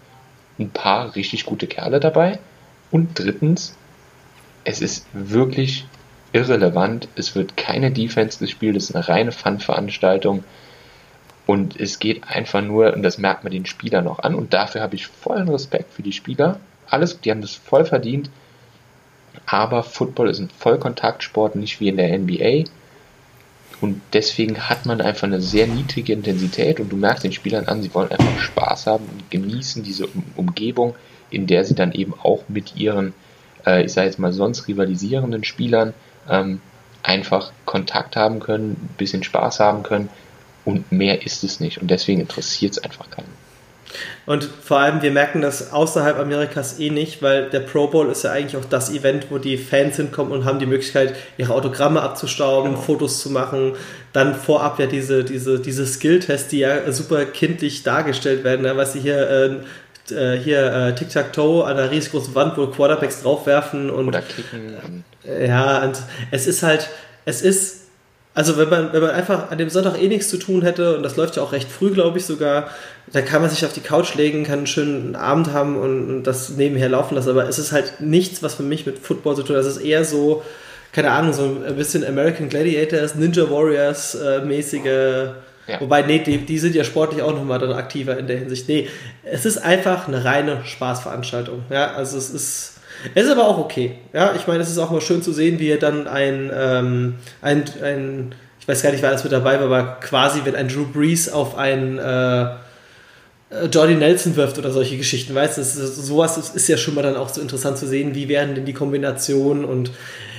[0.60, 2.39] ein paar richtig gute Kerle dabei.
[2.91, 3.76] Und drittens,
[4.63, 5.86] es ist wirklich
[6.32, 7.08] irrelevant.
[7.15, 10.43] Es wird keine Defense gespielt, es ist eine reine Fun-Veranstaltung.
[11.45, 14.82] Und es geht einfach nur, und das merkt man den Spielern noch an, und dafür
[14.82, 16.60] habe ich vollen Respekt für die Spieler.
[16.88, 18.30] Alles, die haben das voll verdient.
[19.45, 22.63] Aber Football ist ein Vollkontaktsport, nicht wie in der NBA.
[23.83, 27.81] Und deswegen hat man einfach eine sehr niedrige Intensität und du merkst den Spielern an,
[27.81, 30.95] sie wollen einfach Spaß haben und genießen diese Umgebung,
[31.29, 33.13] in der sie dann eben auch mit ihren,
[33.65, 35.93] äh, ich sage jetzt mal, sonst rivalisierenden Spielern
[36.29, 36.61] ähm,
[37.01, 40.07] einfach Kontakt haben können, ein bisschen Spaß haben können
[40.63, 41.79] und mehr ist es nicht.
[41.79, 43.42] Und deswegen interessiert es einfach keinen.
[44.25, 48.23] Und vor allem, wir merken das außerhalb Amerikas eh nicht, weil der Pro Bowl ist
[48.23, 52.01] ja eigentlich auch das Event, wo die Fans hinkommen und haben die Möglichkeit, ihre Autogramme
[52.01, 52.84] abzustauben, genau.
[52.84, 53.73] Fotos zu machen.
[54.13, 58.62] Dann vorab ja diese, diese, diese Skill-Tests, die ja super kindlich dargestellt werden.
[58.62, 58.77] Ne?
[58.77, 59.63] Was sie hier,
[60.10, 64.08] äh, äh, hier äh, Tic-Tac-Toe an einer riesengroßen Wand, wo Quarterbacks draufwerfen und.
[64.08, 65.03] Oder kicken.
[65.23, 66.01] ja, und
[66.32, 66.89] es ist halt,
[67.25, 67.82] es ist
[68.35, 71.03] also wenn man, wenn man einfach an dem Sonntag eh nichts zu tun hätte, und
[71.03, 72.69] das läuft ja auch recht früh, glaube ich sogar,
[73.11, 76.23] da kann man sich auf die Couch legen, kann einen schönen Abend haben und, und,
[76.23, 77.29] das nebenher laufen lassen.
[77.29, 79.61] Aber es ist halt nichts, was für mich mit Football zu tun hat.
[79.63, 80.41] Es ist eher so,
[80.91, 85.33] keine Ahnung, so ein bisschen American Gladiators, Ninja Warriors äh, mäßige.
[85.67, 85.79] Ja.
[85.79, 88.67] Wobei, nee, die, die sind ja sportlich auch nochmal dann aktiver in der Hinsicht.
[88.67, 88.89] Nee,
[89.23, 91.63] es ist einfach eine reine Spaßveranstaltung.
[91.69, 92.72] Ja, also es ist
[93.15, 93.95] es ist aber auch okay.
[94.13, 97.15] Ja, ich meine, es ist auch mal schön zu sehen, wie er dann ein, ähm,
[97.41, 100.67] ein, ein, ich weiß gar nicht, wer alles mit dabei war, aber quasi, wenn ein
[100.67, 102.45] Drew Brees auf einen äh,
[103.71, 107.15] Jordi Nelson wirft oder solche Geschichten, weißt du, sowas ist, ist ja schon mal dann
[107.15, 109.91] auch so interessant zu sehen, wie werden denn die Kombinationen und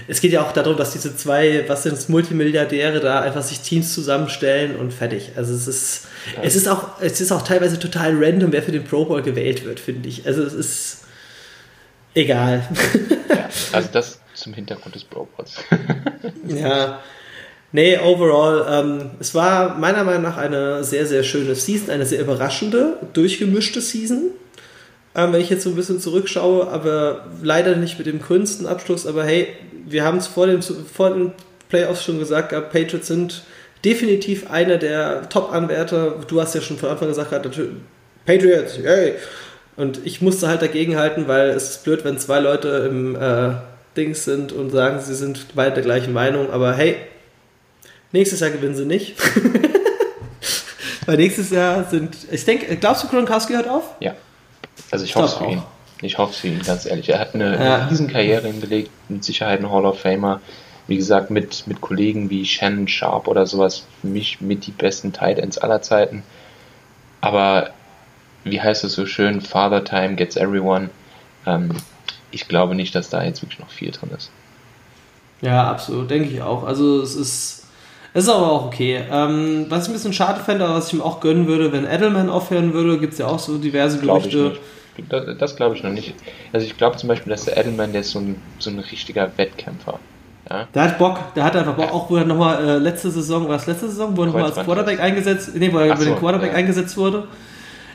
[0.07, 3.61] es geht ja auch darum, dass diese zwei, was sind es, Multimilliardäre da einfach sich
[3.61, 5.33] Teams zusammenstellen und fertig.
[5.37, 6.43] Also es ist, ja.
[6.43, 9.65] es ist auch, es ist auch teilweise total random, wer für den Pro Bowl gewählt
[9.65, 10.27] wird, finde ich.
[10.27, 11.04] Also es ist,
[12.15, 12.69] Egal.
[13.29, 15.57] Ja, also das zum Hintergrund des Brobots.
[16.49, 17.01] ja.
[17.73, 22.21] Nee, overall, ähm, es war meiner Meinung nach eine sehr, sehr schöne Season, eine sehr
[22.21, 24.31] überraschende, durchgemischte Season.
[25.17, 29.07] Ähm, wenn ich jetzt so ein bisschen zurückschaue, aber leider nicht mit dem grünsten Abschluss,
[29.07, 29.49] aber hey,
[29.87, 30.49] wir haben es vor,
[30.93, 31.33] vor den
[31.69, 33.43] Playoffs schon gesagt, Patriots sind
[33.85, 36.23] definitiv einer der Top-Anwärter.
[36.27, 37.33] Du hast ja schon von Anfang gesagt,
[38.25, 39.15] Patriots, hey,
[39.77, 43.55] und ich musste halt dagegen halten, weil es ist blöd, wenn zwei Leute im äh,
[43.97, 46.51] Dings sind und sagen, sie sind beide der gleichen Meinung.
[46.51, 46.97] Aber hey,
[48.13, 49.17] nächstes Jahr gewinnen sie nicht.
[51.07, 53.83] Weil nächstes Jahr sind, ich denke, glaubst du, Gronkowski hört auf?
[54.01, 54.15] Ja.
[54.91, 55.63] Also ich, hoffe es für ihn.
[56.01, 57.09] Ich hoffe es für ihn, ganz ehrlich.
[57.11, 57.87] Er hat eine, ja.
[57.87, 60.41] Riesenkarriere hingelegt, mit Sicherheit ein Hall of Famer.
[60.87, 65.13] Wie gesagt, mit, mit Kollegen wie Shannon Sharp oder sowas, für mich mit die besten
[65.13, 66.23] Tight Ends aller Zeiten.
[67.21, 67.71] Aber
[68.45, 70.91] wie heißt es so schön, Father Time gets everyone.
[71.47, 71.71] Ähm,
[72.31, 74.31] ich glaube nicht, dass da jetzt wirklich noch viel drin ist.
[75.41, 76.65] Ja, absolut, denke ich auch.
[76.65, 77.67] Also es ist,
[78.13, 79.05] es ist aber auch okay.
[79.11, 81.85] Ähm, was ich ein bisschen schade fände, aber was ich ihm auch gönnen würde, wenn
[81.85, 84.59] Edelman aufhören würde, gibt es ja auch so diverse Gerüchte.
[85.09, 86.15] Das, das glaube ich noch nicht.
[86.53, 89.31] Also ich glaube zum Beispiel, dass der Edelman, der ist so ein, so ein richtiger
[89.37, 89.99] Wettkämpfer.
[90.49, 90.69] Ja?
[90.75, 93.57] Der hat Bock, der hat einfach Bock, auch wo er nochmal äh, letzte Saison, war
[93.57, 96.17] es letzte Saison, wo er nochmal als Quarterback eingesetzt, nee, wo er über so, den
[96.17, 96.59] Quarterback ja.
[96.59, 97.27] eingesetzt wurde.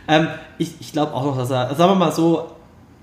[0.10, 2.48] Ähm, ich ich glaube auch noch, dass er, sagen wir mal so,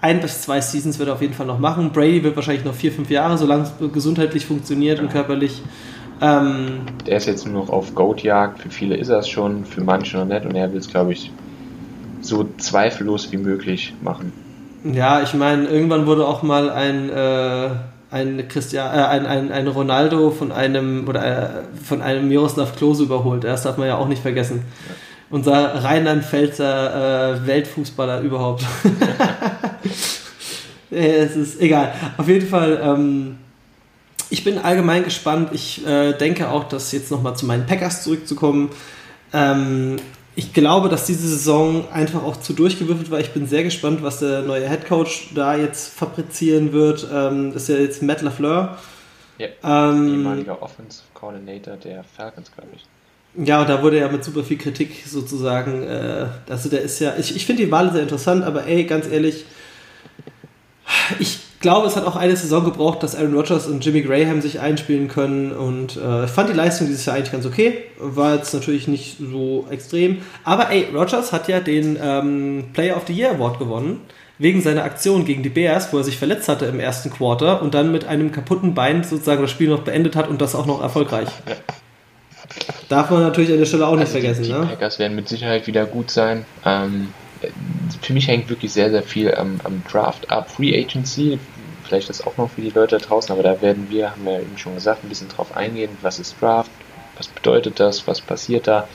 [0.00, 1.92] ein bis zwei Seasons wird er auf jeden Fall noch machen.
[1.92, 5.04] Brady wird wahrscheinlich noch vier, fünf Jahre, solange es gesundheitlich funktioniert ja.
[5.04, 5.62] und körperlich.
[6.20, 8.60] Ähm, der ist jetzt nur noch auf Goat-Jagd.
[8.60, 10.44] Für viele ist er es schon, für manche noch nicht.
[10.44, 11.30] Und er will es, glaube ich,
[12.20, 14.32] so zweifellos wie möglich machen.
[14.84, 17.70] Ja, ich meine, irgendwann wurde auch mal ein, äh,
[18.10, 21.48] ein, Christian, äh, ein, ein, ein Ronaldo von einem oder äh,
[21.82, 23.44] von einem Miroslav Klose überholt.
[23.44, 24.62] Das darf man ja auch nicht vergessen.
[24.88, 24.94] Ja.
[25.28, 28.64] Unser Rheinland-Pfälzer äh, Weltfußballer überhaupt.
[30.90, 31.92] es ist egal.
[32.16, 33.38] Auf jeden Fall, ähm,
[34.30, 35.50] ich bin allgemein gespannt.
[35.52, 38.70] Ich äh, denke auch, dass jetzt nochmal zu meinen Packers zurückzukommen.
[39.32, 39.96] Ähm,
[40.36, 43.18] ich glaube, dass diese Saison einfach auch zu durchgewürfelt war.
[43.20, 47.08] Ich bin sehr gespannt, was der neue Head Coach da jetzt fabrizieren wird.
[47.12, 48.78] Ähm, das ist ja jetzt Matt LaFleur.
[49.38, 52.84] Ja, ähm, ehemaliger Offensive Coordinator der Falcons, glaube ich.
[53.38, 57.14] Ja, und da wurde ja mit super viel Kritik sozusagen, äh, also der ist ja,
[57.18, 59.44] ich, ich finde die Wahl sehr interessant, aber ey, ganz ehrlich,
[61.18, 64.60] ich glaube, es hat auch eine Saison gebraucht, dass Aaron Rodgers und Jimmy Graham sich
[64.60, 67.84] einspielen können und äh, fand die Leistung dieses Jahr eigentlich ganz okay.
[67.98, 70.18] War jetzt natürlich nicht so extrem.
[70.44, 74.00] Aber ey, Rodgers hat ja den ähm, Player of the Year Award gewonnen.
[74.38, 77.72] Wegen seiner Aktion gegen die Bears, wo er sich verletzt hatte im ersten Quarter und
[77.72, 80.82] dann mit einem kaputten Bein sozusagen das Spiel noch beendet hat und das auch noch
[80.82, 81.28] erfolgreich.
[82.88, 84.42] Darf man natürlich an der Stelle auch also nicht vergessen.
[84.42, 84.66] Die, die ne?
[84.66, 86.44] Packers werden mit Sicherheit wieder gut sein.
[86.64, 87.08] Ähm,
[88.00, 90.50] für mich hängt wirklich sehr, sehr viel am, am Draft ab.
[90.50, 91.38] Free Agency,
[91.84, 94.34] vielleicht das auch noch für die Leute da draußen, aber da werden wir, haben wir
[94.34, 95.90] ja eben schon gesagt, ein bisschen drauf eingehen.
[96.02, 96.70] Was ist Draft?
[97.16, 98.06] Was bedeutet das?
[98.06, 98.88] Was passiert da?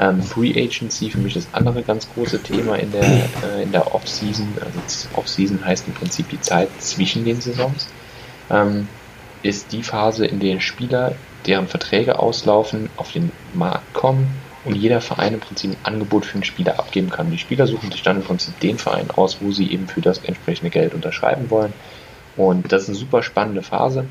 [0.00, 3.94] Ähm, Free Agency, für mich das andere ganz große Thema in der, äh, in der
[3.94, 4.46] Off-Season.
[4.60, 7.88] Also Off-Season heißt im Prinzip die Zeit zwischen den Saisons.
[8.50, 8.88] Ähm,
[9.42, 11.14] ist die Phase, in der Spieler
[11.46, 14.28] deren Verträge auslaufen, auf den Markt kommen
[14.64, 17.30] und jeder Verein im Prinzip ein Angebot für einen Spieler abgeben kann.
[17.30, 20.18] Die Spieler suchen sich dann im Prinzip den Verein aus, wo sie eben für das
[20.18, 21.72] entsprechende Geld unterschreiben wollen.
[22.36, 24.06] Und das ist eine super spannende Phase,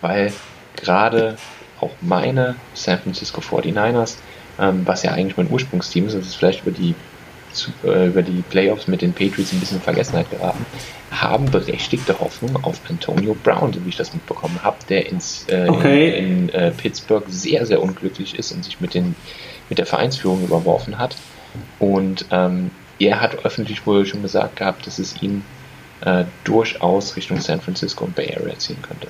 [0.00, 0.32] weil
[0.76, 1.36] gerade
[1.80, 4.16] auch meine San Francisco 49ers,
[4.58, 6.94] ähm, was ja eigentlich mein Ursprungsteam ist, das ist vielleicht über die
[7.84, 10.64] äh, über die Playoffs mit den Patriots ein bisschen in Vergessenheit geraten,
[11.10, 15.66] haben berechtigte Hoffnung auf Antonio Brown, so wie ich das mitbekommen habe, der ins, äh,
[15.68, 16.18] okay.
[16.18, 19.14] in, in äh, Pittsburgh sehr, sehr unglücklich ist und sich mit, den,
[19.68, 21.16] mit der Vereinsführung überworfen hat.
[21.78, 25.44] Und ähm, er hat öffentlich wohl schon gesagt gehabt, dass es ihn
[26.00, 29.08] äh, durchaus Richtung San Francisco und Bay Area ziehen könnte.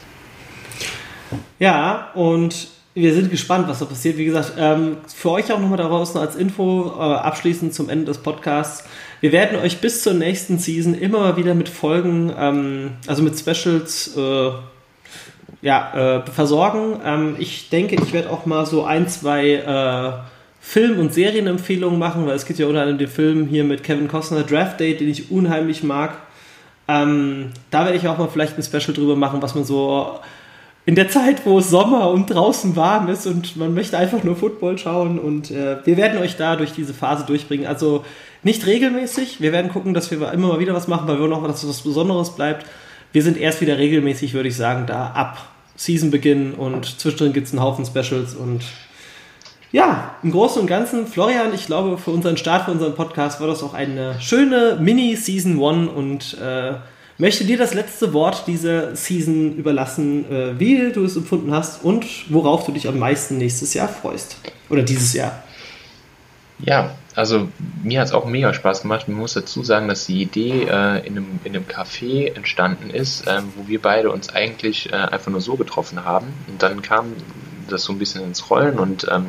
[1.58, 4.16] Ja, und wir sind gespannt, was da passiert.
[4.16, 8.06] Wie gesagt, ähm, für euch auch nochmal da draußen als Info äh, abschließend zum Ende
[8.06, 8.84] des Podcasts.
[9.20, 13.36] Wir werden euch bis zur nächsten Season immer mal wieder mit Folgen, ähm, also mit
[13.36, 14.50] Specials, äh,
[15.62, 17.00] ja, äh, versorgen.
[17.04, 20.22] Ähm, ich denke, ich werde auch mal so ein, zwei
[20.60, 24.08] Film- und Serienempfehlungen machen, weil es gibt ja unter anderem den Film hier mit Kevin
[24.08, 26.16] Costner, Draft Date, den ich unheimlich mag.
[26.86, 27.04] Da
[27.72, 30.20] werde ich auch mal vielleicht ein Special drüber machen, was man so
[30.86, 34.36] in der Zeit, wo es Sommer und draußen warm ist und man möchte einfach nur
[34.36, 37.66] Football schauen und äh, wir werden euch da durch diese Phase durchbringen.
[37.66, 38.04] Also
[38.42, 41.42] nicht regelmäßig, wir werden gucken, dass wir immer mal wieder was machen, weil wir noch
[41.42, 42.66] was, was Besonderes bleibt.
[43.12, 47.52] Wir sind erst wieder regelmäßig, würde ich sagen, da ab Seasonbeginn und zwischendrin gibt es
[47.52, 48.62] einen Haufen Specials und
[49.72, 53.48] ja, im Großen und Ganzen, Florian, ich glaube, für unseren Start, für unseren Podcast war
[53.48, 56.74] das auch eine schöne Mini-Season One und äh,
[57.18, 62.06] möchte dir das letzte Wort dieser Season überlassen, äh, wie du es empfunden hast und
[62.28, 64.36] worauf du dich am meisten nächstes Jahr freust.
[64.70, 65.42] Oder dieses Jahr.
[66.58, 67.48] Ja, also
[67.82, 69.08] mir hat es auch mega Spaß gemacht.
[69.08, 73.26] Man muss dazu sagen, dass die Idee äh, in, einem, in einem Café entstanden ist,
[73.26, 76.28] äh, wo wir beide uns eigentlich äh, einfach nur so getroffen haben.
[76.48, 77.12] Und dann kam
[77.68, 79.26] das so ein bisschen ins Rollen und ähm,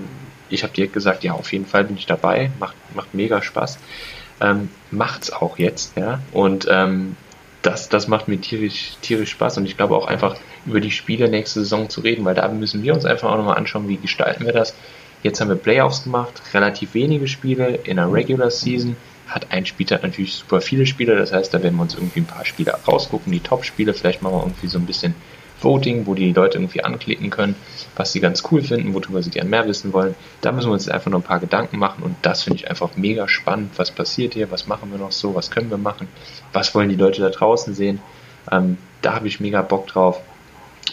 [0.50, 3.80] ich habe direkt gesagt, ja, auf jeden Fall bin ich dabei, macht, macht mega Spaß.
[4.42, 6.20] Ähm, macht's auch jetzt, ja.
[6.32, 7.16] Und ähm,
[7.66, 11.30] das, das macht mir tierisch, tierisch Spaß und ich glaube auch einfach über die Spiele
[11.30, 14.46] nächste Saison zu reden, weil da müssen wir uns einfach auch nochmal anschauen, wie gestalten
[14.46, 14.76] wir das.
[15.24, 18.96] Jetzt haben wir Playoffs gemacht, relativ wenige Spiele in der Regular Season.
[19.28, 22.28] Hat ein Spieltag natürlich super viele Spiele, das heißt, da werden wir uns irgendwie ein
[22.28, 23.96] paar Spiele rausgucken, die Top-Spiele.
[23.96, 25.16] Vielleicht machen wir irgendwie so ein bisschen
[25.66, 27.56] Voting, wo die Leute irgendwie anklicken können,
[27.98, 30.16] was sie ganz cool finden, worüber sie gerne mehr wissen wollen.
[30.40, 32.96] Da müssen wir uns einfach noch ein paar Gedanken machen und das finde ich einfach
[32.96, 33.72] mega spannend.
[33.76, 34.50] Was passiert hier?
[34.52, 35.36] Was machen wir noch so?
[35.36, 36.08] Was können wir machen?
[36.54, 38.00] Was wollen die Leute da draußen sehen?
[38.52, 40.22] Ähm, da habe ich mega Bock drauf.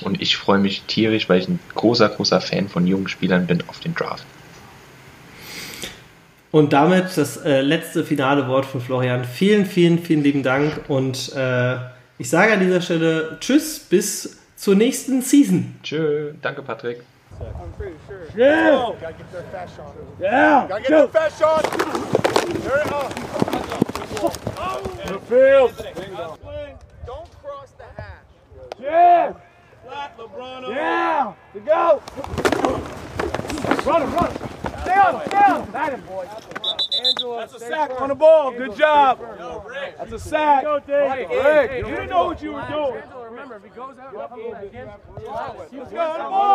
[0.00, 3.62] Und ich freue mich tierisch, weil ich ein großer, großer Fan von jungen Spielern bin
[3.68, 4.24] auf den Draft.
[6.50, 9.24] Und damit das äh, letzte finale Wort von Florian.
[9.24, 11.76] Vielen, vielen, vielen lieben Dank und äh,
[12.18, 15.74] ich sage an dieser Stelle Tschüss, bis zur nächsten Season.
[15.82, 17.02] Tschö, danke Patrick.
[17.40, 18.28] I'm pretty sure.
[18.36, 18.70] Yeah.
[18.70, 19.92] Oh, gotta get their fast shot.
[20.20, 20.68] Yeah.
[20.68, 21.62] Gotta get their fast shot.
[22.62, 22.92] There it is.
[24.22, 24.80] Oh.
[25.04, 25.72] The field.
[27.04, 28.22] Don't cross the hash.
[28.78, 29.32] Yeah.
[29.84, 30.68] Flat LeBron.
[30.68, 31.32] Yeah.
[31.54, 32.00] To go.
[33.84, 34.61] Run him, run him.
[34.82, 35.72] Stay on, stay on.
[35.72, 36.26] That him, boy.
[37.04, 38.00] Angela, That's a sack first.
[38.02, 38.52] on the ball.
[38.52, 39.20] Good job.
[39.38, 39.96] Yo, Rick.
[39.98, 40.64] That's a sack.
[40.64, 41.28] Go, Dave.
[41.30, 43.02] Rick, Rick, you didn't know what you were doing.
[43.02, 46.52] Angela, remember, if he goes out, Let's go on the ball.